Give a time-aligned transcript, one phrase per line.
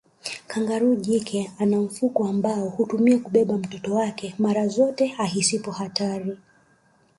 [0.47, 6.37] Kangaroo jike ana mfuko ambao hutumia kubebea mtoto wake mara zote ahisipo hatari